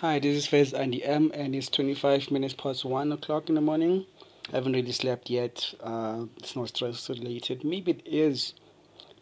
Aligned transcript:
Hi, 0.00 0.20
this 0.20 0.36
is 0.36 0.46
Fez 0.46 0.72
Andy 0.74 1.02
M, 1.04 1.32
and 1.34 1.56
it's 1.56 1.68
25 1.68 2.30
minutes 2.30 2.54
past 2.54 2.84
1 2.84 3.10
o'clock 3.10 3.48
in 3.48 3.56
the 3.56 3.60
morning. 3.60 4.06
I 4.48 4.54
haven't 4.54 4.74
really 4.74 4.92
slept 4.92 5.28
yet. 5.28 5.74
Uh, 5.82 6.26
it's 6.36 6.54
not 6.54 6.68
stress 6.68 7.08
related. 7.08 7.64
Maybe 7.64 7.90
it 7.90 8.02
is, 8.06 8.54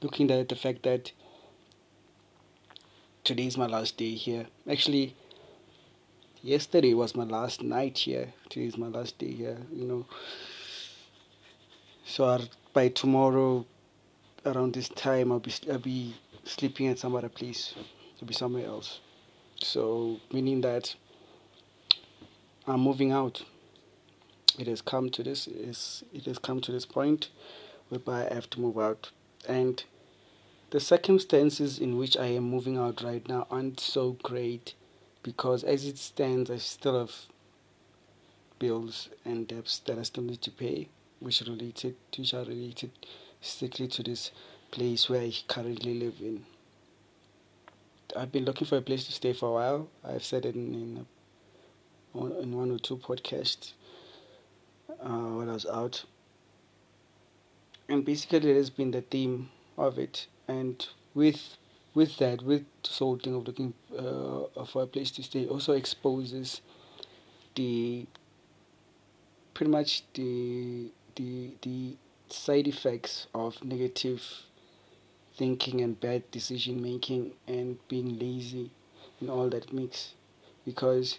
looking 0.02 0.30
at 0.30 0.50
the 0.50 0.54
fact 0.54 0.82
that 0.82 1.12
today 3.24 3.46
is 3.46 3.56
my 3.56 3.64
last 3.64 3.96
day 3.96 4.16
here. 4.16 4.48
Actually, 4.70 5.16
yesterday 6.42 6.93
was 6.93 7.15
my 7.15 7.24
last 7.24 7.63
night 7.63 7.97
here. 7.97 8.35
Today 8.51 8.67
is 8.67 8.77
my 8.77 8.88
last 8.88 9.17
day 9.17 9.33
here, 9.33 9.56
you 9.72 9.87
know. 9.87 10.04
So 12.04 12.24
I'll, 12.27 12.49
by 12.74 12.88
tomorrow, 12.88 13.65
around 14.45 14.74
this 14.74 14.90
time, 14.90 15.33
I'll 15.33 15.38
be, 15.38 15.54
I'll 15.72 15.79
be 15.79 16.16
sleeping 16.45 16.88
at 16.88 16.98
some 16.98 17.16
other 17.16 17.30
place. 17.30 17.74
I'll 18.20 18.29
be 18.29 18.34
somewhere 18.34 18.66
else. 18.66 19.01
So, 19.62 20.20
meaning 20.32 20.60
that 20.60 20.95
I'm 22.66 22.80
moving 22.80 23.12
out. 23.12 23.45
It 24.59 24.66
has 24.66 24.83
come 24.83 25.10
to 25.10 25.23
this 25.23 25.47
is 25.47 26.02
it 26.12 26.24
has 26.24 26.38
come 26.38 26.60
to 26.62 26.73
this 26.73 26.87
point 26.87 27.28
whereby 27.88 28.28
I 28.28 28.34
have 28.34 28.50
to 28.50 28.61
move 28.61 28.78
out, 28.78 29.11
and 29.47 29.84
the 30.70 30.80
circumstances 30.80 31.78
in 31.78 31.97
which 31.97 32.16
I 32.16 32.27
am 32.27 32.45
moving 32.45 32.77
out 32.77 33.02
right 33.02 33.27
now 33.28 33.47
aren't 33.50 33.78
so 33.78 34.16
great 34.23 34.74
because 35.23 35.62
as 35.62 35.84
it 35.84 35.98
stands, 35.98 36.50
I 36.50 36.56
still 36.56 36.98
have 36.98 37.14
bills 38.59 39.09
and 39.25 39.47
debts 39.47 39.78
that 39.80 39.98
I 39.98 40.02
still 40.02 40.25
need 40.25 40.42
to 40.42 40.50
pay, 40.50 40.88
which 41.20 41.42
are 41.42 41.50
related, 41.50 41.95
which 42.16 42.34
are 42.34 42.45
related 42.45 42.91
strictly 43.41 43.86
to 43.88 44.02
this 44.02 44.33
place 44.70 45.09
where 45.09 45.20
I 45.20 45.33
currently 45.47 45.95
live 45.95 46.16
in. 46.20 46.45
I've 48.16 48.33
been 48.33 48.45
looking 48.45 48.66
for 48.66 48.79
a 48.79 48.83
place 48.83 49.05
to 49.05 49.12
stay 49.12 49.33
for 49.33 49.48
a 49.48 49.52
while. 49.52 49.88
I've 50.05 50.25
said 50.25 50.47
it 50.47 50.55
in 50.55 51.06
in, 52.15 52.33
in 52.42 52.56
one 52.56 52.70
or 52.70 52.79
two 52.79 52.97
podcasts 52.97 53.73
uh, 54.89 55.34
when 55.36 55.48
I 55.48 55.53
was 55.53 55.67
out, 55.67 56.05
and 57.89 58.05
basically 58.05 58.50
it 58.50 58.56
has 58.56 58.70
been 58.70 58.91
the 58.91 59.03
theme 59.03 59.50
of 59.77 59.98
it. 59.98 60.27
And 60.48 60.87
with 61.14 61.56
with 61.94 62.17
that, 62.19 62.42
with 62.42 62.64
this 62.83 62.98
whole 62.98 63.19
thing 63.19 63.34
of 63.34 63.47
looking 63.47 63.75
uh, 63.97 64.64
for 64.64 64.83
a 64.83 64.87
place 64.87 65.11
to 65.12 65.22
stay, 65.22 65.47
also 65.47 65.72
exposes 65.72 66.61
the 67.55 68.06
pretty 69.55 69.70
much 69.70 70.03
the 70.14 70.91
the 71.17 71.50
the 71.62 71.97
side 72.28 72.67
effects 72.67 73.27
of 73.34 73.62
negative 73.64 74.22
thinking 75.37 75.81
and 75.81 76.01
bad 76.01 76.31
decision 76.31 76.83
making 76.83 77.33
and 77.47 77.79
being 77.89 78.19
lazy 78.19 78.70
and 79.20 79.31
all 79.31 79.48
that 79.48 79.73
mix 79.73 80.15
because 80.65 81.19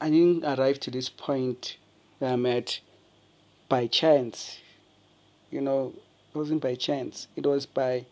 I 0.00 0.08
didn't 0.08 0.44
arrive 0.44 0.80
to 0.80 0.90
this 0.90 1.08
point 1.08 1.76
where 2.18 2.32
I'm 2.32 2.46
at 2.46 2.80
by 3.68 3.86
chance. 3.86 4.58
You 5.50 5.60
know, 5.60 5.92
it 6.32 6.38
wasn't 6.38 6.62
by 6.62 6.74
chance. 6.74 7.28
It 7.36 7.44
was 7.44 7.66
by 7.66 8.06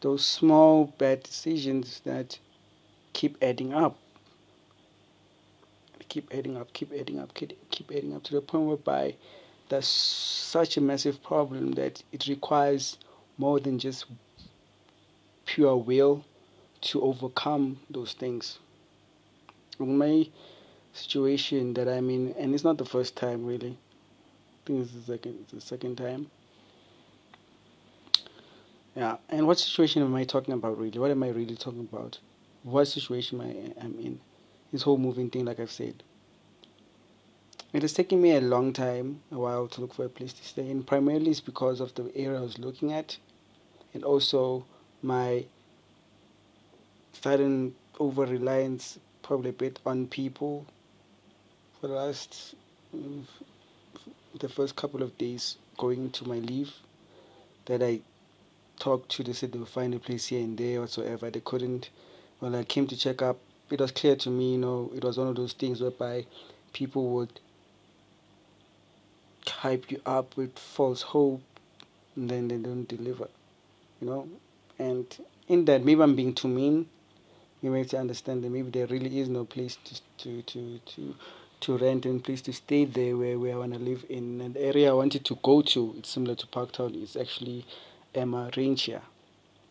those 0.00 0.24
small 0.24 0.92
bad 0.98 1.22
decisions 1.22 2.00
that 2.04 2.38
keep 3.12 3.36
adding 3.42 3.72
up. 3.72 3.98
Keep 6.08 6.32
adding 6.32 6.56
up, 6.56 6.72
keep 6.72 6.92
adding 6.92 7.18
up, 7.18 7.34
keep, 7.34 7.70
keep 7.70 7.90
adding 7.90 8.14
up 8.14 8.22
to 8.24 8.32
the 8.32 8.40
point 8.40 8.66
whereby 8.66 9.16
that's 9.68 9.88
such 9.88 10.76
a 10.76 10.80
massive 10.80 11.22
problem 11.22 11.72
that 11.72 12.02
it 12.12 12.26
requires 12.26 12.98
more 13.38 13.60
than 13.60 13.78
just 13.78 14.06
pure 15.44 15.76
will 15.76 16.24
to 16.80 17.02
overcome 17.02 17.80
those 17.90 18.12
things. 18.12 18.58
In 19.78 19.98
my 19.98 20.28
situation 20.92 21.74
that 21.74 21.88
I'm 21.88 22.08
in, 22.10 22.34
and 22.38 22.54
it's 22.54 22.64
not 22.64 22.78
the 22.78 22.84
first 22.84 23.16
time 23.16 23.44
really, 23.44 23.76
I 23.76 24.66
think 24.66 24.82
it's 24.82 24.92
the 24.92 25.02
second, 25.02 25.46
the 25.52 25.60
second 25.60 25.96
time. 25.96 26.30
Yeah, 28.94 29.16
and 29.28 29.46
what 29.46 29.58
situation 29.58 30.02
am 30.02 30.14
I 30.14 30.24
talking 30.24 30.54
about 30.54 30.78
really? 30.78 30.98
What 30.98 31.10
am 31.10 31.22
I 31.22 31.28
really 31.28 31.56
talking 31.56 31.86
about? 31.92 32.18
What 32.62 32.86
situation 32.86 33.40
am 33.40 33.46
I, 33.46 33.50
I 33.80 33.84
am 33.84 33.98
in? 34.00 34.20
This 34.72 34.82
whole 34.82 34.96
moving 34.96 35.28
thing, 35.28 35.44
like 35.44 35.60
I've 35.60 35.70
said. 35.70 36.02
It 37.76 37.82
has 37.82 37.92
taken 37.92 38.22
me 38.22 38.34
a 38.34 38.40
long 38.40 38.72
time, 38.72 39.20
a 39.30 39.38
while, 39.38 39.68
to 39.68 39.82
look 39.82 39.92
for 39.92 40.06
a 40.06 40.08
place 40.08 40.32
to 40.32 40.42
stay, 40.42 40.70
and 40.70 40.86
primarily 40.86 41.30
it's 41.30 41.40
because 41.40 41.78
of 41.78 41.94
the 41.94 42.10
area 42.16 42.38
I 42.38 42.40
was 42.40 42.58
looking 42.58 42.90
at, 42.90 43.18
and 43.92 44.02
also 44.02 44.64
my 45.02 45.44
sudden 47.12 47.74
over 48.00 48.24
reliance, 48.24 48.98
probably 49.20 49.50
a 49.50 49.52
bit 49.52 49.78
on 49.84 50.06
people. 50.06 50.64
For 51.78 51.88
the 51.88 51.92
last, 51.96 52.54
the 54.40 54.48
first 54.48 54.74
couple 54.74 55.02
of 55.02 55.18
days 55.18 55.58
going 55.76 56.04
into 56.04 56.26
my 56.26 56.38
leave, 56.38 56.72
that 57.66 57.82
I 57.82 58.00
talked 58.78 59.10
to, 59.10 59.22
they 59.22 59.34
said 59.34 59.52
they 59.52 59.58
would 59.58 59.68
find 59.68 59.92
a 59.92 59.98
place 59.98 60.28
here 60.28 60.40
and 60.40 60.56
there 60.56 60.80
whatsoever. 60.80 61.30
They 61.30 61.40
couldn't. 61.40 61.90
When 62.38 62.54
I 62.54 62.64
came 62.64 62.86
to 62.86 62.96
check 62.96 63.20
up, 63.20 63.36
it 63.68 63.82
was 63.82 63.92
clear 63.92 64.16
to 64.16 64.30
me, 64.30 64.52
you 64.52 64.58
know, 64.58 64.90
it 64.94 65.04
was 65.04 65.18
one 65.18 65.28
of 65.28 65.36
those 65.36 65.52
things 65.52 65.82
whereby 65.82 66.24
people 66.72 67.10
would 67.10 67.38
hype 69.48 69.90
you 69.90 70.00
up 70.06 70.36
with 70.36 70.58
false 70.58 71.02
hope 71.02 71.42
and 72.14 72.28
then 72.28 72.48
they 72.48 72.56
don't 72.56 72.86
deliver 72.88 73.28
you 74.00 74.08
know 74.08 74.28
and 74.78 75.18
in 75.48 75.64
that 75.64 75.84
maybe 75.84 76.02
i'm 76.02 76.16
being 76.16 76.34
too 76.34 76.48
mean 76.48 76.86
you 77.62 77.70
may 77.70 77.84
to 77.84 77.98
understand 77.98 78.44
that 78.44 78.50
maybe 78.50 78.70
there 78.70 78.86
really 78.86 79.18
is 79.18 79.28
no 79.28 79.44
place 79.44 79.76
to 79.84 79.94
to 80.18 80.42
to 80.42 80.78
to, 80.86 81.14
to 81.60 81.78
rent 81.78 82.06
and 82.06 82.22
place 82.22 82.40
to 82.42 82.52
stay 82.52 82.84
there 82.84 83.16
where, 83.16 83.38
where 83.38 83.54
I 83.54 83.58
want 83.58 83.72
to 83.72 83.78
live 83.78 84.04
in. 84.08 84.52
The 84.52 84.60
area 84.60 84.90
I 84.90 84.92
wanted 84.92 85.24
to 85.24 85.38
go 85.42 85.62
to, 85.62 85.94
it's 85.98 86.10
similar 86.10 86.34
to 86.36 86.46
Parktown, 86.46 87.02
it's 87.02 87.16
actually 87.16 87.64
Emmarentia. 88.14 89.00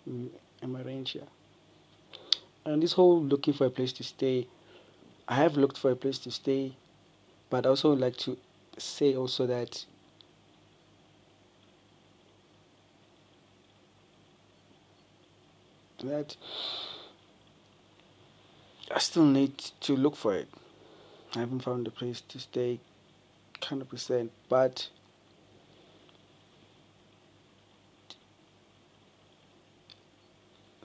Mm, 0.10 0.30
Emmarentia. 0.64 1.24
And 2.66 2.82
this 2.82 2.94
whole 2.94 3.22
looking 3.22 3.54
for 3.54 3.68
a 3.68 3.70
place 3.70 3.94
to 3.94 4.04
stay, 4.04 4.48
I 5.28 5.36
have 5.36 5.56
looked 5.56 5.78
for 5.78 5.92
a 5.92 5.96
place 5.96 6.18
to 6.20 6.32
stay, 6.32 6.74
but 7.50 7.66
also 7.66 7.94
like 7.94 8.18
to 8.18 8.38
say 8.78 9.16
also 9.16 9.46
that 9.46 9.86
that 16.04 16.36
I 18.94 19.00
still 19.00 19.26
need 19.26 19.58
to 19.82 19.96
look 19.96 20.16
for 20.16 20.36
it. 20.36 20.48
I 21.36 21.40
haven't 21.40 21.62
found 21.62 21.88
a 21.88 21.92
place 21.92 22.22
to 22.30 22.40
stay 22.40 22.80
100%, 23.62 24.30
but 24.48 24.90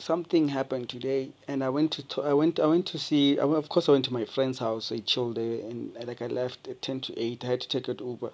something 0.00 0.49
happened 0.49 0.88
today, 0.88 1.31
and 1.47 1.62
I 1.62 1.69
went 1.69 1.93
to 1.93 2.22
I 2.22 2.33
went 2.33 2.59
I 2.59 2.66
went 2.66 2.87
to 2.87 2.99
see. 2.99 3.38
I, 3.38 3.43
of 3.43 3.69
course, 3.69 3.88
I 3.88 3.93
went 3.93 4.05
to 4.06 4.12
my 4.12 4.25
friend's 4.25 4.59
house. 4.59 4.91
I 4.91 4.99
chilled 4.99 5.37
there, 5.37 5.61
and 5.61 5.94
like 6.06 6.22
I 6.22 6.27
left 6.27 6.69
at 6.69 6.83
ten 6.83 7.00
to 7.03 7.19
eight. 7.19 7.44
I 7.44 7.49
had 7.49 7.61
to 7.62 7.69
take 7.69 7.88
an 7.88 7.99
Uber 7.99 8.31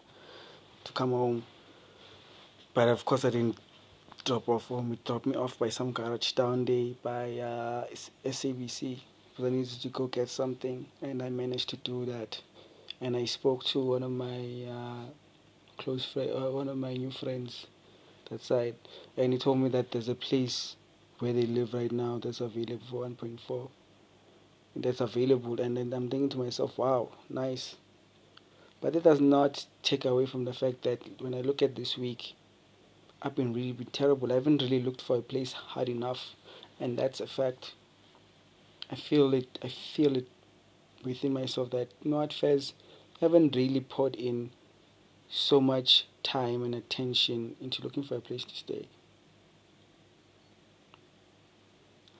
to 0.84 0.92
come 0.92 1.10
home, 1.10 1.44
but 2.74 2.88
of 2.88 3.04
course, 3.04 3.24
I 3.24 3.30
didn't 3.30 3.58
drop 4.24 4.48
off 4.48 4.66
home. 4.66 4.92
It 4.92 5.04
dropped 5.04 5.26
me 5.26 5.34
off 5.36 5.58
by 5.58 5.68
some 5.68 5.92
garage 5.92 6.32
down 6.32 6.64
there 6.64 6.94
by 7.02 7.38
uh, 7.38 7.84
SABC 8.24 9.00
because 9.30 9.44
I 9.44 9.50
needed 9.50 9.80
to 9.82 9.88
go 9.88 10.06
get 10.06 10.28
something, 10.28 10.86
and 11.02 11.22
I 11.22 11.30
managed 11.30 11.68
to 11.70 11.76
do 11.76 12.04
that. 12.06 12.40
And 13.00 13.16
I 13.16 13.26
spoke 13.26 13.64
to 13.64 13.80
one 13.80 14.02
of 14.02 14.10
my 14.10 14.64
uh, 14.70 15.04
close 15.76 16.04
friend, 16.06 16.30
uh, 16.30 16.50
one 16.50 16.68
of 16.68 16.78
my 16.78 16.94
new 16.94 17.10
friends 17.10 17.66
that 18.30 18.42
side, 18.42 18.74
and 19.16 19.32
he 19.32 19.38
told 19.38 19.58
me 19.58 19.68
that 19.68 19.90
there's 19.90 20.08
a 20.08 20.14
place 20.14 20.76
where 21.18 21.32
they 21.32 21.46
live 21.46 21.72
right 21.72 21.92
now 21.92 22.20
that's 22.22 22.40
available 22.40 22.86
for 22.90 23.06
1.4 23.06 23.70
that's 24.76 25.00
available 25.00 25.58
and 25.60 25.76
then 25.76 25.92
i'm 25.92 26.08
thinking 26.08 26.28
to 26.28 26.38
myself 26.38 26.76
wow 26.78 27.08
nice. 27.28 27.76
But 28.78 28.94
it 28.94 29.04
does 29.04 29.20
not 29.22 29.64
take 29.82 30.04
away 30.04 30.26
from 30.26 30.44
the 30.44 30.52
fact 30.52 30.82
that 30.82 31.00
when 31.20 31.34
i 31.34 31.40
look 31.40 31.62
at 31.62 31.74
this 31.74 31.96
week 31.96 32.34
i've 33.22 33.34
been 33.34 33.54
really 33.54 33.72
been 33.72 33.86
terrible. 33.86 34.30
I 34.30 34.34
haven't 34.34 34.62
really 34.62 34.82
looked 34.82 35.00
for 35.00 35.16
a 35.16 35.22
place 35.22 35.52
hard 35.52 35.88
enough 35.88 36.34
and 36.78 36.98
that's 36.98 37.20
a 37.20 37.26
fact. 37.26 37.72
I 38.90 38.96
feel 38.96 39.32
it 39.32 39.58
i 39.62 39.68
feel 39.68 40.16
it 40.16 40.28
within 41.04 41.32
myself 41.32 41.70
that 41.70 41.88
you 42.02 42.10
know 42.10 42.18
what 42.18 42.34
Fez? 42.34 42.74
I 43.16 43.24
haven't 43.24 43.56
really 43.56 43.80
poured 43.80 44.14
in 44.14 44.50
so 45.28 45.60
much 45.60 46.06
time 46.22 46.62
and 46.62 46.74
attention 46.74 47.56
into 47.60 47.82
looking 47.82 48.02
for 48.02 48.16
a 48.16 48.20
place 48.20 48.44
to 48.44 48.54
stay 48.54 48.88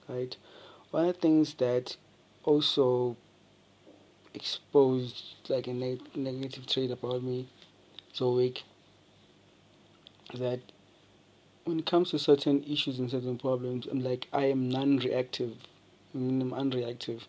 right? 0.08 0.36
One 0.90 1.08
of 1.08 1.14
the 1.14 1.20
things 1.20 1.54
that 1.54 1.96
also 2.44 3.16
exposed 4.34 5.24
like 5.48 5.66
a 5.66 5.72
ne- 5.72 6.00
negative 6.14 6.66
trait 6.66 6.90
about 6.90 7.22
me 7.22 7.48
so 8.12 8.32
weak 8.32 8.64
that 10.34 10.60
when 11.64 11.78
it 11.80 11.86
comes 11.86 12.10
to 12.10 12.18
certain 12.18 12.62
issues 12.64 12.98
and 12.98 13.10
certain 13.10 13.38
problems, 13.38 13.86
I'm 13.86 14.00
like 14.00 14.28
I 14.32 14.44
am 14.44 14.68
non-reactive. 14.68 15.56
I 16.14 16.18
mean, 16.18 16.40
I'm 16.40 16.52
unreactive, 16.52 17.22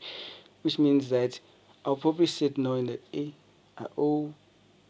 which 0.61 0.77
means 0.77 1.09
that 1.09 1.39
I'll 1.83 1.95
probably 1.95 2.27
sit 2.27 2.57
knowing 2.57 2.87
that 2.87 3.03
hey, 3.11 3.33
I 3.77 3.85
owe, 3.97 4.33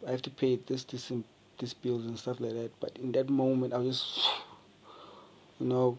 I 0.05 0.11
have 0.11 0.21
to 0.23 0.29
pay 0.29 0.57
this, 0.57 0.83
this, 0.83 1.09
and 1.09 1.23
this 1.59 1.73
bills 1.73 2.05
and 2.05 2.19
stuff 2.19 2.39
like 2.39 2.53
that. 2.53 2.71
But 2.79 2.97
in 2.97 3.11
that 3.13 3.29
moment, 3.29 3.73
I'll 3.73 3.83
just, 3.83 4.19
you 5.59 5.67
know, 5.67 5.97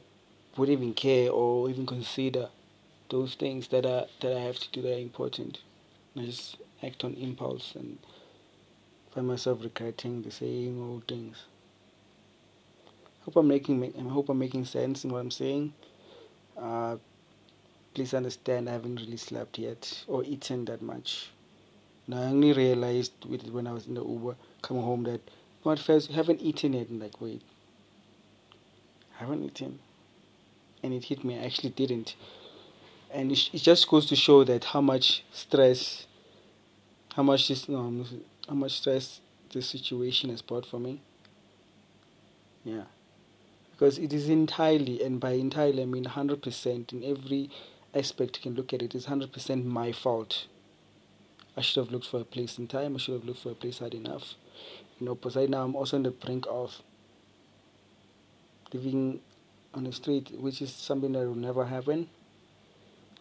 wouldn't 0.57 0.79
even 0.79 0.95
care 0.95 1.31
or 1.31 1.69
even 1.71 1.87
consider 1.87 2.49
those 3.11 3.35
things 3.35 3.69
that 3.69 3.87
are 3.87 4.07
that 4.21 4.37
I 4.37 4.41
have 4.41 4.59
to 4.59 4.71
do 4.71 4.83
that 4.83 4.97
are 4.97 5.01
important. 5.01 5.61
I 6.17 6.23
just 6.23 6.57
act 6.83 7.05
on 7.05 7.15
impulse 7.15 7.75
and 7.75 7.99
find 9.13 9.27
myself 9.27 9.63
regretting 9.63 10.23
the 10.23 10.31
same 10.31 10.81
old 10.83 11.07
things 11.07 11.45
hope 13.29 13.37
I'm 13.37 13.49
making 13.49 13.93
I 13.95 14.11
hope 14.11 14.31
I'm 14.31 14.39
making 14.39 14.65
sense 14.65 15.05
in 15.05 15.11
what 15.11 15.19
I'm 15.19 15.31
saying. 15.31 15.75
Uh, 16.57 16.97
please 17.93 18.15
understand 18.15 18.71
I 18.71 18.73
haven't 18.73 18.97
really 18.97 19.19
slept 19.19 19.59
yet 19.59 20.03
or 20.07 20.25
eaten 20.25 20.65
that 20.65 20.81
much. 20.81 21.29
Now 22.07 22.23
I 22.23 22.27
only 22.27 22.55
realized 22.55 23.13
when 23.27 23.67
I 23.67 23.73
was 23.73 23.87
in 23.87 23.95
the 23.95 24.03
Uber 24.03 24.35
coming 24.63 24.83
home 24.83 25.03
that 25.03 25.21
what 25.63 25.79
first 25.79 26.11
haven't 26.11 26.41
eaten 26.41 26.73
yet 26.73 26.89
and 26.89 27.01
like 27.01 27.21
wait 27.21 27.43
I 29.17 29.25
haven't 29.25 29.45
eaten 29.45 29.79
and 30.83 30.93
it 30.93 31.05
hit 31.05 31.25
me 31.25 31.39
I 31.39 31.45
actually 31.45 31.71
didn't 31.71 32.15
and 33.11 33.33
it, 33.33 33.51
it 33.53 33.63
just 33.63 33.89
goes 33.89 34.07
to 34.07 34.17
show 34.17 34.45
that 34.45 34.65
how 34.65 34.81
much 34.81 35.25
stress 35.33 36.07
how 37.15 37.23
much 37.23 37.49
this 37.49 37.67
how 37.67 38.55
much 38.55 38.79
stress 38.79 39.21
this 39.53 39.69
situation 39.69 40.31
has 40.31 40.43
brought 40.43 40.67
for 40.67 40.79
me 40.79 41.01
yeah 42.65 42.85
because 43.79 43.97
it 43.97 44.13
is 44.13 44.29
entirely, 44.29 45.05
and 45.05 45.21
by 45.21 45.33
entirely 45.33 45.83
I 45.83 45.87
mean 45.87 46.05
100% 46.05 46.93
in 46.93 47.05
every 47.05 47.49
aspect 47.95 48.37
you 48.37 48.43
can 48.43 48.55
look 48.55 48.73
at 48.73 48.83
it, 48.83 48.93
it's 48.93 49.07
100% 49.07 49.65
my 49.65 49.93
fault. 49.93 50.47
I 51.57 51.61
should 51.61 51.85
have 51.85 51.93
looked 51.93 52.07
for 52.07 52.21
a 52.21 52.25
place 52.25 52.59
in 52.59 52.67
time, 52.67 52.97
I 52.97 52.99
should 52.99 53.15
have 53.15 53.25
looked 53.25 53.41
for 53.41 53.51
a 53.51 53.55
place 53.55 53.79
hard 53.79 53.95
enough. 53.95 54.35
You 54.99 55.07
know, 55.07 55.15
because 55.15 55.37
right 55.37 55.49
now 55.49 55.63
I'm 55.63 55.77
also 55.77 55.97
on 55.97 56.03
the 56.03 56.11
brink 56.11 56.45
of 56.51 56.83
living 58.73 59.21
on 59.75 59.85
the 59.85 59.93
street, 59.93 60.31
which 60.39 60.63
is 60.63 60.73
something 60.73 61.13
that 61.13 61.27
will 61.27 61.35
never 61.35 61.65
happen. 61.65 62.09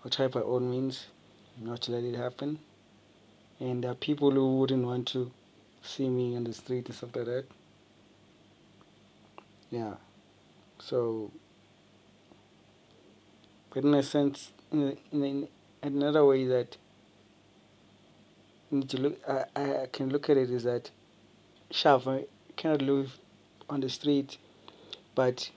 I'll 0.04 0.12
try 0.12 0.28
by 0.28 0.42
all 0.42 0.60
means 0.60 1.08
not 1.60 1.82
to 1.82 1.92
let 1.92 2.04
it 2.04 2.16
happen. 2.16 2.60
And 3.60 3.84
there 3.84 3.92
are 3.92 3.96
people 3.96 4.32
who 4.32 4.58
wouldn't 4.58 4.86
want 4.86 5.08
to 5.10 5.32
see 5.82 6.10
me 6.10 6.36
on 6.36 6.44
the 6.44 6.54
street 6.54 6.86
and 6.88 6.96
stuff 6.96 7.16
like 7.16 7.26
that. 7.26 7.46
Yeah. 9.72 9.96
So, 10.80 11.32
but 13.74 13.84
in 13.84 13.94
a 13.94 14.04
sense, 14.04 14.52
in, 14.72 14.98
in, 15.12 15.48
another 15.82 16.26
way 16.26 16.46
that 16.46 16.78
need 18.72 18.90
to 18.90 18.98
look, 18.98 19.20
I, 19.28 19.46
I 19.56 19.88
can 19.92 20.10
look 20.10 20.30
at 20.30 20.38
it 20.38 20.50
is 20.50 20.64
that, 20.64 20.92
Shav, 21.72 22.08
I 22.08 22.26
cannot 22.56 22.82
live 22.82 23.18
on 23.70 23.82
the 23.82 23.90
street, 23.90 24.38
but 25.16 25.50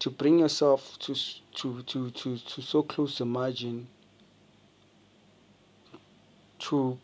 to 0.00 0.10
bring 0.10 0.40
yourself 0.40 0.98
to 0.98 1.14
to 1.54 1.82
to 1.82 2.10
to, 2.10 2.36
to 2.36 2.62
so 2.62 2.82
close 2.82 3.16
to 3.16 3.24
margin 3.24 3.86
to 6.58 6.98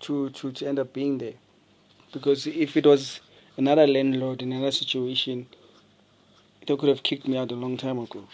to 0.00 0.30
to 0.30 0.52
to 0.52 0.66
end 0.66 0.78
up 0.78 0.92
being 0.92 1.18
there 1.18 1.34
because 2.12 2.46
if 2.46 2.76
it 2.76 2.86
was 2.86 3.20
another 3.56 3.86
landlord 3.86 4.42
in 4.42 4.52
another 4.52 4.70
situation 4.70 5.46
they 6.66 6.76
could 6.76 6.88
have 6.88 7.02
kicked 7.02 7.26
me 7.26 7.36
out 7.36 7.50
a 7.50 7.56
long 7.56 7.76
time 7.76 7.98
ago. 7.98 8.24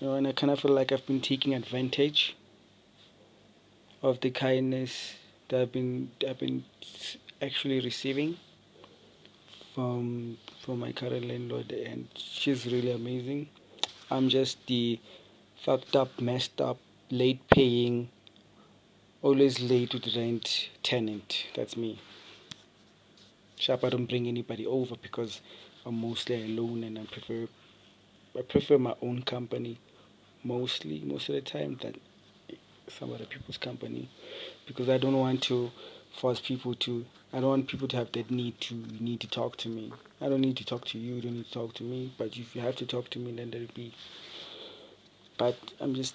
You 0.00 0.06
know, 0.06 0.14
and 0.14 0.26
I 0.26 0.32
kind 0.32 0.50
of 0.50 0.60
feel 0.60 0.72
like 0.72 0.90
I've 0.90 1.06
been 1.06 1.20
taking 1.20 1.54
advantage 1.54 2.34
of 4.02 4.20
the 4.20 4.30
kindness 4.30 5.14
that 5.48 5.60
I've 5.60 5.72
been 5.72 6.10
I've 6.26 6.38
been 6.38 6.64
actually 7.40 7.80
receiving 7.80 8.38
from 9.74 10.38
from 10.64 10.80
my 10.80 10.92
current 10.92 11.26
landlord, 11.26 11.72
and 11.72 12.08
she's 12.14 12.66
really 12.66 12.92
amazing. 12.92 13.48
I'm 14.10 14.28
just 14.28 14.66
the 14.66 15.00
fucked 15.64 15.96
up, 15.96 16.20
messed 16.20 16.60
up, 16.60 16.78
late 17.10 17.40
paying, 17.48 18.10
always 19.22 19.60
late 19.60 19.94
with 19.94 20.14
rent 20.14 20.70
tenant. 20.82 21.46
That's 21.54 21.76
me. 21.76 21.98
Sharp, 23.56 23.84
I 23.84 23.90
don't 23.90 24.06
bring 24.06 24.26
anybody 24.26 24.66
over 24.66 24.96
because 25.00 25.40
I'm 25.86 26.00
mostly 26.00 26.44
alone 26.44 26.84
and 26.84 26.98
I 26.98 27.04
prefer 27.04 27.46
I 28.36 28.42
prefer 28.42 28.78
my 28.78 28.94
own 29.02 29.22
company 29.22 29.78
mostly 30.42 31.02
most 31.04 31.28
of 31.28 31.36
the 31.36 31.40
time 31.40 31.78
than 31.80 31.94
some 32.88 33.12
other 33.12 33.26
people's 33.26 33.58
company 33.58 34.08
because 34.66 34.88
I 34.88 34.98
don't 34.98 35.16
want 35.16 35.42
to 35.44 35.70
force 36.18 36.40
people 36.40 36.74
to 36.74 37.04
I 37.32 37.40
don't 37.40 37.48
want 37.48 37.68
people 37.68 37.88
to 37.88 37.96
have 37.96 38.12
that 38.12 38.30
need 38.30 38.60
to 38.62 38.74
need 39.00 39.20
to 39.20 39.28
talk 39.28 39.56
to 39.58 39.68
me. 39.68 39.92
I 40.20 40.28
don't 40.28 40.40
need 40.40 40.56
to 40.58 40.64
talk 40.64 40.84
to 40.86 40.98
you, 40.98 41.14
you 41.14 41.22
don't 41.22 41.34
need 41.34 41.46
to 41.46 41.52
talk 41.52 41.74
to 41.74 41.82
me, 41.82 42.12
but 42.18 42.36
if 42.36 42.54
you 42.54 42.62
have 42.62 42.76
to 42.76 42.86
talk 42.86 43.10
to 43.10 43.18
me 43.18 43.32
then 43.32 43.50
there'll 43.50 43.66
be 43.74 43.94
but 45.38 45.56
I'm 45.80 45.94
just 45.94 46.14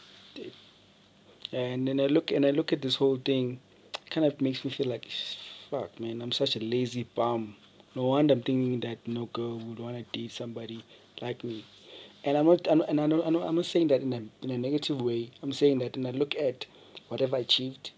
and 1.52 1.88
then 1.88 2.00
I 2.00 2.08
look 2.08 2.32
and 2.32 2.46
I 2.46 2.52
look 2.52 2.72
at 2.72 2.82
this 2.82 2.96
whole 2.96 3.18
thing 3.18 3.60
it 3.94 4.10
kind 4.12 4.26
of 4.26 4.40
makes 4.42 4.64
me 4.64 4.72
feel 4.72 4.88
like 4.88 5.08
fuck, 5.70 6.00
man, 6.00 6.22
I'm 6.22 6.32
such 6.32 6.56
a 6.56 6.60
lazy 6.60 7.04
bum. 7.04 7.56
No 7.96 8.06
wonder 8.06 8.34
I'm 8.34 8.42
thinking 8.42 8.80
that 8.82 9.06
no 9.08 9.26
girl 9.26 9.58
would 9.60 9.80
want 9.80 9.98
to 9.98 10.18
date 10.18 10.32
somebody 10.32 10.84
like 11.22 11.44
me. 11.44 11.66
And 12.24 12.38
I'm 12.38 12.46
not, 12.46 12.68
I'm, 12.70 12.82
and 12.82 13.02
I 13.02 13.08
don't, 13.08 13.26
I'm 13.26 13.56
not 13.56 13.66
saying 13.66 13.88
that 13.88 14.02
in 14.02 14.14
a, 14.14 14.22
in 14.44 14.52
a 14.52 14.58
negative 14.58 15.02
way. 15.02 15.32
I'm 15.42 15.52
saying 15.54 15.80
that 15.80 15.96
when 15.98 16.06
I 16.06 16.12
look 16.12 16.36
at 16.36 16.66
whatever 17.08 17.38
I 17.38 17.40
achieved 17.40 17.92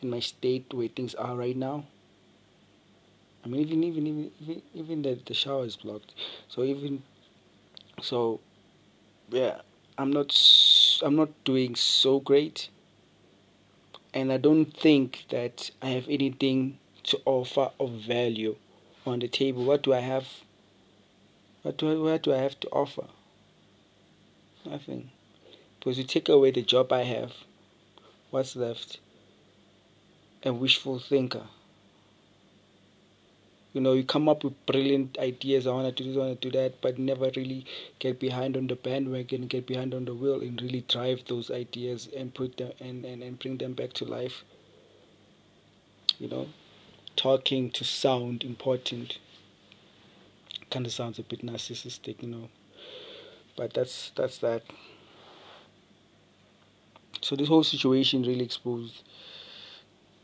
in 0.00 0.10
my 0.10 0.20
state 0.20 0.72
where 0.72 0.88
things 0.88 1.14
are 1.14 1.36
right 1.36 1.56
now. 1.56 1.84
I 3.44 3.48
mean, 3.48 3.60
even 3.60 3.84
even 3.84 4.06
even 4.06 4.32
even, 4.40 4.62
even 4.74 5.02
the 5.02 5.18
the 5.24 5.34
shower 5.34 5.64
is 5.64 5.76
blocked. 5.76 6.14
So 6.48 6.62
even 6.62 7.02
so, 8.00 8.40
yeah, 9.30 9.60
I'm 9.98 10.12
not 10.12 10.36
I'm 11.02 11.16
not 11.16 11.30
doing 11.44 11.74
so 11.74 12.20
great, 12.20 12.68
and 14.14 14.32
I 14.32 14.36
don't 14.36 14.66
think 14.66 15.26
that 15.30 15.70
I 15.80 15.88
have 15.88 16.08
anything 16.08 16.78
to 17.04 17.20
offer 17.24 17.70
of 17.80 17.90
value 17.90 18.56
on 19.06 19.18
the 19.18 19.28
table? 19.28 19.64
What 19.64 19.82
do 19.82 19.92
I 19.92 20.00
have? 20.00 20.28
What 21.62 21.76
do 21.76 21.92
I, 21.92 22.10
what 22.12 22.22
do 22.22 22.32
I 22.32 22.38
have 22.38 22.58
to 22.60 22.68
offer? 22.68 23.06
Nothing. 24.64 25.10
Because 25.78 25.98
you 25.98 26.04
take 26.04 26.28
away 26.28 26.52
the 26.52 26.62
job 26.62 26.92
I 26.92 27.02
have, 27.02 27.32
what's 28.30 28.54
left? 28.54 29.00
A 30.44 30.52
wishful 30.52 30.98
thinker. 30.98 31.46
You 33.72 33.80
know, 33.80 33.94
you 33.94 34.04
come 34.04 34.28
up 34.28 34.44
with 34.44 34.66
brilliant 34.66 35.18
ideas. 35.18 35.66
I 35.66 35.72
want 35.72 35.96
to 35.96 36.02
do 36.02 36.10
this, 36.10 36.16
I 36.16 36.26
want 36.26 36.40
to 36.40 36.50
do 36.50 36.58
that, 36.58 36.80
but 36.82 36.98
never 36.98 37.30
really 37.34 37.64
get 37.98 38.20
behind 38.20 38.56
on 38.56 38.66
the 38.66 38.76
bandwagon, 38.76 39.46
get 39.46 39.66
behind 39.66 39.94
on 39.94 40.04
the 40.04 40.14
wheel, 40.14 40.40
and 40.42 40.60
really 40.60 40.84
drive 40.88 41.22
those 41.26 41.50
ideas 41.50 42.08
and 42.14 42.34
put 42.34 42.58
them 42.58 42.72
and, 42.80 43.04
and, 43.04 43.22
and 43.22 43.38
bring 43.38 43.56
them 43.56 43.72
back 43.72 43.94
to 43.94 44.04
life. 44.04 44.44
You 46.18 46.28
know, 46.28 46.48
talking 47.16 47.70
to 47.70 47.84
sound 47.84 48.44
important 48.44 49.18
kind 50.70 50.86
of 50.86 50.92
sounds 50.92 51.18
a 51.18 51.22
bit 51.22 51.44
narcissistic 51.44 52.22
you 52.22 52.28
know 52.28 52.48
but 53.56 53.74
that's 53.74 54.10
that's 54.16 54.38
that 54.38 54.62
so 57.20 57.36
this 57.36 57.48
whole 57.48 57.62
situation 57.62 58.22
really 58.22 58.44
exposed 58.44 59.02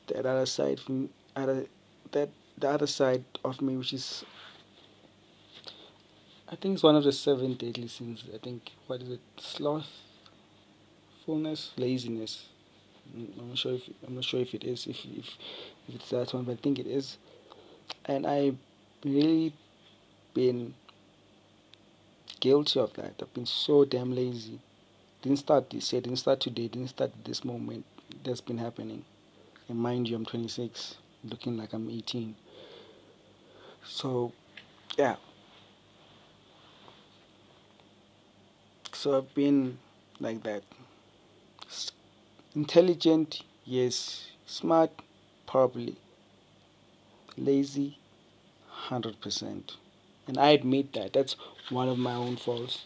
that 0.06 0.24
other 0.24 0.46
side 0.46 0.80
from 0.80 1.10
other 1.36 1.66
that 2.12 2.30
the 2.58 2.68
other 2.68 2.86
side 2.86 3.24
of 3.44 3.60
me 3.60 3.76
which 3.76 3.92
is 3.92 4.24
I 6.50 6.56
think 6.56 6.74
it's 6.74 6.82
one 6.82 6.96
of 6.96 7.04
the 7.04 7.12
seven 7.12 7.54
deadly 7.54 7.88
sins. 7.88 8.24
I 8.34 8.38
think 8.38 8.72
what 8.86 9.02
is 9.02 9.10
it? 9.10 9.20
Slothfulness, 9.36 11.72
laziness. 11.76 12.46
I'm 13.14 13.48
not 13.48 13.58
sure 13.58 13.74
if 13.74 13.82
I'm 14.06 14.14
not 14.14 14.24
sure 14.24 14.40
if 14.40 14.54
it 14.54 14.64
is 14.64 14.86
if 14.86 15.04
if, 15.04 15.26
if 15.88 15.94
it's 15.94 16.08
that 16.10 16.32
one, 16.32 16.44
but 16.44 16.52
I 16.52 16.56
think 16.56 16.78
it 16.78 16.86
is. 16.86 17.18
And 18.06 18.26
I've 18.26 18.56
really 19.04 19.52
been 20.32 20.74
guilty 22.40 22.80
of 22.80 22.94
that. 22.94 23.14
I've 23.20 23.34
been 23.34 23.46
so 23.46 23.84
damn 23.84 24.14
lazy. 24.14 24.60
Didn't 25.20 25.38
start 25.38 25.68
this 25.68 25.92
year, 25.92 26.00
didn't 26.00 26.18
start 26.18 26.40
today, 26.40 26.68
didn't 26.68 26.88
start 26.88 27.10
this 27.24 27.44
moment. 27.44 27.84
That's 28.24 28.40
been 28.40 28.58
happening. 28.58 29.04
And 29.68 29.78
mind 29.78 30.08
you, 30.08 30.16
I'm 30.16 30.24
26, 30.24 30.94
looking 31.24 31.56
like 31.56 31.72
I'm 31.72 31.90
18. 31.90 32.34
So, 33.88 34.32
yeah. 34.96 35.16
So 38.92 39.16
I've 39.18 39.34
been 39.34 39.78
like 40.20 40.42
that. 40.44 40.62
Intelligent, 42.54 43.42
yes. 43.64 44.30
Smart, 44.46 44.90
probably. 45.46 45.96
Lazy, 47.36 47.98
100%. 48.88 49.76
and 50.26 50.38
I 50.38 50.50
admit 50.50 50.92
that 50.94 51.12
that's 51.12 51.36
one 51.70 51.88
of 51.88 51.98
my 51.98 52.14
own 52.14 52.36
faults. 52.36 52.84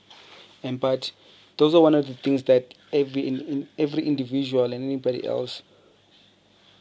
And 0.62 0.78
but 0.80 1.12
those 1.58 1.74
are 1.74 1.80
one 1.80 1.94
of 1.94 2.06
the 2.06 2.14
things 2.14 2.44
that 2.44 2.74
every 2.92 3.26
in, 3.26 3.40
in 3.40 3.68
every 3.78 4.04
individual 4.04 4.64
and 4.64 4.74
anybody 4.84 5.26
else 5.26 5.62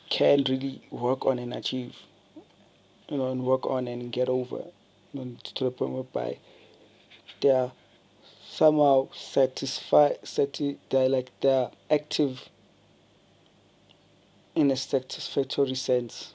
can 0.09 0.43
really 0.49 0.81
work 0.91 1.25
on 1.25 1.39
and 1.39 1.53
achieve, 1.53 1.95
you 3.11 3.17
know, 3.17 3.29
and 3.29 3.43
work 3.43 3.67
on 3.67 3.89
and 3.89 4.09
get 4.09 4.29
over, 4.29 4.63
you 5.13 5.25
know, 5.25 5.35
to 5.43 5.65
the 5.65 5.71
point 5.71 5.91
whereby 5.91 6.37
they 7.41 7.51
are 7.51 7.73
somehow 8.47 9.09
satisfied, 9.13 10.17
sati- 10.23 10.79
they're 10.89 11.09
like 11.09 11.29
they're 11.41 11.69
active 11.89 12.47
in 14.55 14.71
a 14.71 14.77
satisfactory 14.77 15.75
sense. 15.75 16.33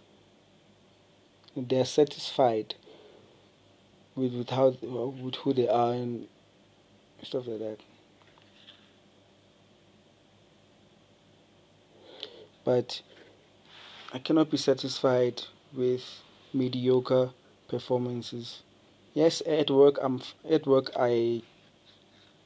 They're 1.57 1.87
satisfied 1.87 2.75
with 4.15 4.35
with 4.35 4.51
how 4.51 4.77
with 4.83 5.37
who 5.37 5.55
they 5.55 5.69
are 5.69 5.95
and 5.95 6.29
stuff 7.23 7.47
like 7.47 7.61
that. 7.61 7.79
But 12.65 13.01
I 14.13 14.19
cannot 14.19 14.51
be 14.51 14.59
satisfied 14.59 15.41
with 15.73 16.03
mediocre 16.57 17.31
performances. 17.69 18.63
Yes, 19.15 19.43
at 19.47 19.71
work 19.71 19.99
I'm 20.03 20.21
at 20.51 20.67
work 20.67 20.91
I 20.97 21.43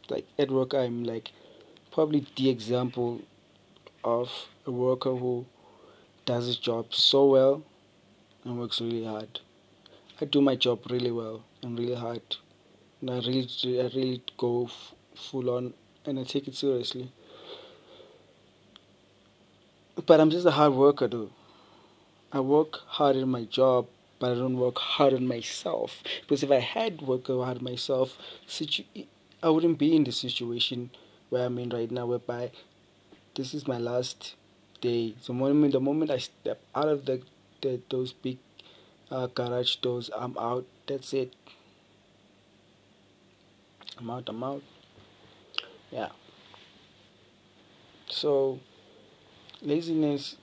like 0.09 0.27
at 0.39 0.51
work 0.51 0.75
I'm 0.75 1.05
like 1.05 1.33
probably 1.93 2.27
the 2.37 2.49
example 2.49 3.23
of 4.05 4.31
a 4.67 4.71
worker 4.71 5.15
who 5.15 5.47
does 6.25 6.47
his 6.47 6.57
job 6.57 6.95
so 6.95 7.27
well 7.27 7.63
and 8.45 8.59
works 8.59 8.81
really 8.81 9.05
hard. 9.05 9.41
I 10.21 10.25
do 10.25 10.41
my 10.41 10.55
job 10.55 10.81
really 10.91 11.11
well 11.11 11.43
and 11.63 11.79
really 11.79 11.95
hard. 11.95 12.23
And 13.01 13.11
I 13.11 13.19
really, 13.19 13.49
I 13.81 13.85
really 13.85 14.23
go 14.37 14.65
f- 14.65 14.95
full 15.15 15.51
on 15.51 15.75
and 16.05 16.19
I 16.19 16.25
take 16.25 16.47
it 16.49 16.55
seriously. 16.55 17.11
But 20.07 20.21
I'm 20.21 20.31
just 20.31 20.47
a 20.47 20.51
hard 20.51 20.75
worker, 20.75 21.09
though. 21.09 21.31
I 22.33 22.41
work 22.41 22.81
hard 22.87 23.17
in 23.17 23.29
my 23.29 23.45
job, 23.45 23.87
but 24.21 24.33
I 24.33 24.35
don't 24.35 24.59
work 24.59 24.79
hard 24.79 25.15
on 25.15 25.27
myself. 25.27 26.03
Because 26.21 26.45
if 26.45 26.51
I 26.53 26.61
had 26.61 27.03
worked 27.03 27.27
hard 27.27 27.59
on 27.59 27.65
myself, 27.65 28.17
situ- 28.47 28.85
I 29.43 29.49
wouldn't 29.49 29.79
be 29.79 29.97
in 29.97 30.05
the 30.05 30.13
situation 30.13 30.91
where 31.31 31.47
I'm 31.47 31.59
in 31.59 31.71
right 31.71 31.91
now, 31.91 32.07
whereby 32.07 32.53
this 33.35 33.55
is 33.55 33.67
my 33.67 33.79
last 33.79 34.35
day. 34.83 35.15
The 35.27 35.33
moment, 35.33 35.73
the 35.73 35.81
moment 35.81 36.11
I 36.11 36.19
step 36.19 36.61
out 36.75 36.89
of 36.89 37.07
the, 37.07 37.23
the 37.63 37.81
those 37.89 38.13
big 38.13 38.39
uh, 39.11 39.27
garage 39.29 39.77
doors, 39.77 40.11
I'm 40.15 40.37
out. 40.39 40.67
That's 40.87 41.15
it. 41.15 41.35
I'm 43.99 44.11
out. 44.11 44.29
I'm 44.29 44.45
out. 44.45 44.63
Yeah. 45.91 46.11
So, 48.09 48.61
laziness 49.63 50.37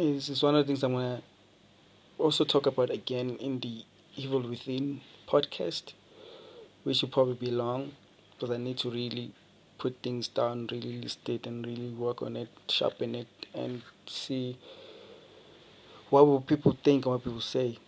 is, 0.00 0.28
is 0.30 0.42
one 0.42 0.54
of 0.54 0.66
the 0.66 0.72
things 0.72 0.82
I'm 0.82 0.92
gonna 0.92 1.22
also 2.18 2.44
talk 2.44 2.66
about 2.66 2.90
again 2.90 3.36
in 3.36 3.60
the 3.60 3.84
Evil 4.16 4.40
Within 4.40 5.02
podcast, 5.28 5.92
which 6.84 7.02
will 7.02 7.10
probably 7.10 7.34
be 7.34 7.50
long 7.50 7.92
because 8.32 8.50
I 8.50 8.56
need 8.56 8.78
to 8.78 8.90
really 8.90 9.32
put 9.78 9.96
things 10.02 10.28
down, 10.28 10.68
really 10.70 11.00
list 11.00 11.28
it, 11.28 11.46
and 11.46 11.66
really 11.66 11.90
work 11.90 12.22
on 12.22 12.36
it, 12.36 12.48
sharpen 12.68 13.14
it, 13.14 13.28
and 13.54 13.82
see 14.06 14.58
what 16.08 16.26
will 16.26 16.40
people 16.40 16.76
think 16.82 17.04
and 17.04 17.12
what 17.12 17.24
people 17.24 17.40
say. 17.40 17.78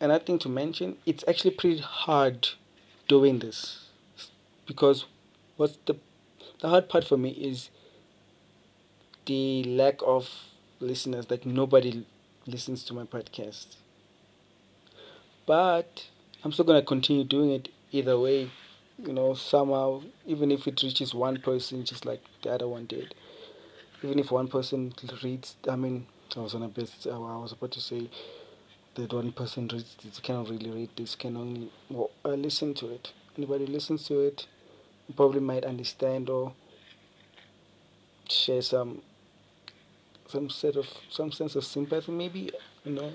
Another 0.00 0.24
thing 0.24 0.38
to 0.40 0.48
mention, 0.48 0.96
it's 1.06 1.24
actually 1.26 1.52
pretty 1.52 1.80
hard 1.80 2.48
doing 3.08 3.38
this 3.38 3.86
because 4.66 5.06
what's 5.56 5.78
the 5.86 5.96
the 6.60 6.68
hard 6.68 6.88
part 6.88 7.04
for 7.04 7.16
me 7.16 7.30
is 7.30 7.70
the 9.26 9.62
lack 9.64 10.00
of 10.04 10.28
listeners. 10.80 11.30
Like 11.30 11.46
nobody 11.46 12.04
listens 12.46 12.84
to 12.84 12.94
my 12.94 13.04
podcast, 13.04 13.76
but 15.46 16.08
I'm 16.44 16.52
still 16.52 16.64
gonna 16.64 16.82
continue 16.82 17.24
doing 17.24 17.50
it 17.50 17.68
either 17.92 18.18
way. 18.18 18.50
You 18.98 19.12
know, 19.12 19.34
somehow, 19.34 20.02
even 20.24 20.50
if 20.50 20.66
it 20.66 20.82
reaches 20.82 21.14
one 21.14 21.40
person, 21.40 21.84
just 21.84 22.06
like 22.06 22.22
the 22.42 22.50
other 22.50 22.66
one 22.66 22.86
did, 22.86 23.14
even 24.02 24.18
if 24.18 24.30
one 24.30 24.48
person 24.48 24.94
reads, 25.22 25.56
I 25.68 25.76
mean, 25.76 26.06
I 26.34 26.40
was 26.40 26.54
on 26.54 26.62
a 26.62 26.68
best. 26.68 27.06
I 27.06 27.16
was 27.18 27.52
about 27.52 27.72
to 27.72 27.80
say 27.80 28.08
that 28.94 29.12
one 29.12 29.32
person 29.32 29.68
reads 29.68 29.96
this 30.02 30.18
cannot 30.18 30.48
really 30.48 30.70
read 30.70 30.90
this. 30.96 31.14
Can 31.14 31.36
only 31.36 31.70
well, 31.90 32.10
uh, 32.24 32.30
listen 32.30 32.74
to 32.74 32.88
it. 32.88 33.12
Anybody 33.36 33.66
listens 33.66 34.06
to 34.08 34.20
it, 34.20 34.46
probably 35.14 35.40
might 35.40 35.64
understand 35.64 36.30
or 36.30 36.52
share 38.28 38.62
some 38.62 39.02
some 40.28 40.50
set 40.50 40.76
of 40.76 40.86
some 41.10 41.32
sense 41.32 41.56
of 41.56 41.64
sympathy. 41.64 42.12
Maybe 42.12 42.50
you 42.84 42.92
know. 42.92 43.12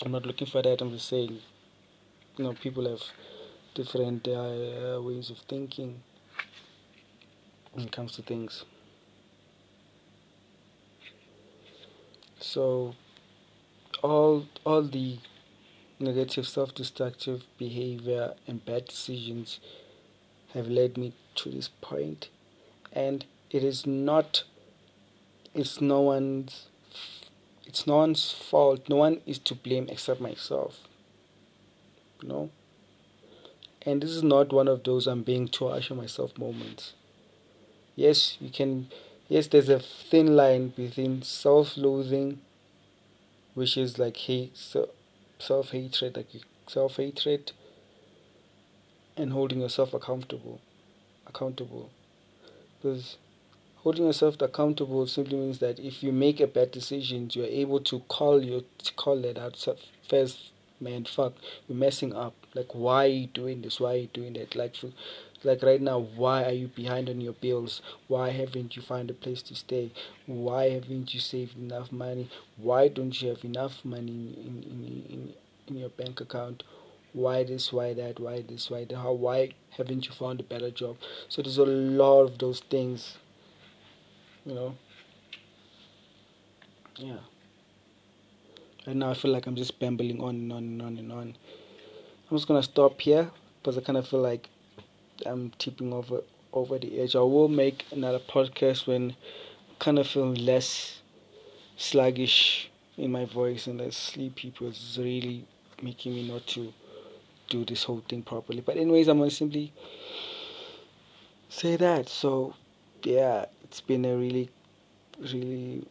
I'm 0.00 0.12
not 0.12 0.24
looking 0.24 0.46
for 0.46 0.62
that. 0.62 0.80
I'm 0.80 0.92
just 0.92 1.08
saying, 1.08 1.40
you 2.36 2.44
know, 2.44 2.52
people 2.52 2.88
have 2.88 3.02
different 3.74 4.28
uh, 4.28 5.00
ways 5.02 5.28
of 5.28 5.38
thinking 5.48 6.02
when 7.72 7.86
it 7.86 7.92
comes 7.92 8.12
to 8.12 8.22
things. 8.22 8.64
So 12.38 12.94
all 14.02 14.46
all 14.64 14.82
the 14.82 15.18
negative 15.98 16.46
self-destructive 16.46 17.42
behavior 17.58 18.34
and 18.46 18.64
bad 18.64 18.86
decisions 18.86 19.58
have 20.54 20.68
led 20.68 20.96
me 20.96 21.12
to 21.34 21.50
this 21.50 21.68
point 21.80 22.28
and 22.92 23.24
it 23.50 23.64
is 23.64 23.84
not 23.84 24.44
it's 25.58 25.80
no 25.80 26.00
one's 26.00 26.66
it's 27.66 27.86
no 27.86 27.96
one's 27.96 28.32
fault. 28.32 28.88
No 28.88 28.96
one 28.96 29.20
is 29.26 29.38
to 29.40 29.54
blame 29.54 29.88
except 29.90 30.20
myself 30.20 30.88
you 32.22 32.28
know? 32.28 32.50
And 33.82 34.02
this 34.02 34.10
is 34.10 34.22
not 34.22 34.52
one 34.52 34.68
of 34.68 34.84
those 34.84 35.06
i'm 35.06 35.22
being 35.22 35.48
too 35.48 35.68
harsh 35.68 35.90
on 35.90 35.96
myself 35.96 36.36
moments. 36.38 36.92
Yes 37.96 38.36
you 38.40 38.50
can 38.50 38.88
yes 39.28 39.46
there's 39.46 39.68
a 39.68 39.80
thin 39.80 40.36
line 40.36 40.68
between 40.68 41.22
self-loathing 41.22 42.40
which 43.54 43.76
is 43.76 43.98
like 43.98 44.16
hate 44.16 44.56
self-hatred 45.38 46.16
like 46.16 46.28
self-hatred 46.66 47.52
and 49.16 49.32
holding 49.32 49.60
yourself 49.60 49.94
accountable 49.94 50.60
accountable. 51.26 51.90
Because 52.80 53.16
holding 53.82 54.06
yourself 54.06 54.40
accountable 54.40 55.06
simply 55.06 55.36
means 55.36 55.58
that 55.58 55.78
if 55.78 56.02
you 56.02 56.12
make 56.12 56.40
a 56.40 56.46
bad 56.46 56.70
decision 56.70 57.30
you're 57.32 57.46
able 57.46 57.80
to 57.80 58.00
call 58.00 58.42
your 58.42 58.62
call 58.96 59.20
that 59.22 59.38
out 59.38 59.56
first 60.08 60.50
man 60.80 61.04
fuck 61.04 61.32
you're 61.68 61.78
messing 61.78 62.14
up. 62.14 62.34
Like 62.54 62.74
why 62.74 63.04
are 63.04 63.08
you 63.08 63.26
doing 63.26 63.62
this? 63.62 63.80
Why 63.80 63.94
are 63.94 63.96
you 63.96 64.06
doing 64.12 64.32
that? 64.34 64.56
Like 64.56 64.76
for, 64.76 64.90
like 65.44 65.62
right 65.62 65.80
now 65.80 65.98
why 65.98 66.44
are 66.44 66.52
you 66.52 66.68
behind 66.68 67.08
on 67.08 67.20
your 67.20 67.32
bills? 67.32 67.82
Why 68.08 68.30
haven't 68.30 68.76
you 68.76 68.82
found 68.82 69.10
a 69.10 69.14
place 69.14 69.42
to 69.42 69.54
stay? 69.54 69.92
Why 70.26 70.70
haven't 70.70 71.14
you 71.14 71.20
saved 71.20 71.56
enough 71.56 71.92
money? 71.92 72.28
Why 72.56 72.88
don't 72.88 73.20
you 73.20 73.28
have 73.30 73.44
enough 73.44 73.84
money 73.84 74.34
in 74.44 74.62
in, 74.62 75.04
in, 75.08 75.34
in 75.68 75.76
your 75.76 75.90
bank 75.90 76.20
account? 76.20 76.62
Why 77.12 77.44
this? 77.44 77.72
Why 77.72 77.94
that? 77.94 78.20
Why 78.20 78.42
this? 78.42 78.70
Why 78.70 78.84
that 78.84 78.96
how 78.96 79.12
why 79.12 79.50
haven't 79.70 80.06
you 80.06 80.12
found 80.12 80.40
a 80.40 80.44
better 80.44 80.70
job? 80.70 80.96
So 81.28 81.42
there's 81.42 81.58
a 81.58 81.64
lot 81.64 82.22
of 82.22 82.38
those 82.38 82.60
things 82.60 83.18
you 84.48 84.54
know 84.54 84.74
yeah 86.96 87.18
and 88.86 89.00
now 89.00 89.10
I 89.10 89.14
feel 89.14 89.30
like 89.30 89.46
I'm 89.46 89.54
just 89.54 89.78
bambling 89.78 90.22
on 90.22 90.34
and 90.36 90.52
on 90.52 90.62
and 90.64 90.82
on 90.82 90.96
and 90.96 91.12
on. 91.12 91.36
I'm 92.30 92.36
just 92.38 92.48
gonna 92.48 92.62
stop 92.62 92.98
here 93.02 93.30
because 93.60 93.76
I 93.76 93.82
kind 93.82 93.98
of 93.98 94.08
feel 94.08 94.20
like 94.20 94.48
I'm 95.26 95.52
tipping 95.58 95.92
over 95.92 96.22
over 96.54 96.78
the 96.78 96.98
edge. 96.98 97.14
I 97.14 97.20
will 97.20 97.48
make 97.48 97.84
another 97.92 98.18
podcast 98.18 98.86
when 98.86 99.10
I 99.70 99.74
kind 99.78 99.98
of 99.98 100.06
feel 100.06 100.32
less 100.32 101.02
sluggish 101.76 102.70
in 102.96 103.12
my 103.12 103.26
voice 103.26 103.66
and 103.66 103.78
less 103.78 103.96
sleepy 103.96 104.54
it's 104.62 104.96
really 104.98 105.44
making 105.82 106.14
me 106.14 106.26
not 106.26 106.46
to 106.48 106.72
do 107.50 107.66
this 107.66 107.84
whole 107.84 108.02
thing 108.08 108.22
properly. 108.22 108.62
But 108.62 108.78
anyways, 108.78 109.08
I'm 109.08 109.18
gonna 109.18 109.30
simply 109.30 109.70
say 111.50 111.76
that. 111.76 112.08
So 112.08 112.54
yeah, 113.02 113.44
it's 113.68 113.80
been 113.82 114.04
a 114.04 114.16
really, 114.16 114.50
really, 115.20 115.86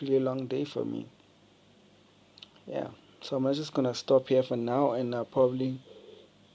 really 0.00 0.20
long 0.20 0.46
day 0.46 0.64
for 0.64 0.84
me. 0.84 1.06
Yeah. 2.66 2.88
So 3.20 3.36
I'm 3.36 3.52
just 3.52 3.74
gonna 3.74 3.94
stop 3.94 4.28
here 4.28 4.42
for 4.42 4.56
now 4.56 4.92
and 4.92 5.14
I'll 5.14 5.24
probably 5.24 5.80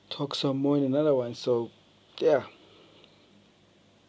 talk 0.10 0.34
some 0.34 0.58
more 0.58 0.78
in 0.78 0.84
another 0.84 1.14
one. 1.14 1.36
So, 1.36 1.70
yeah. 2.18 2.44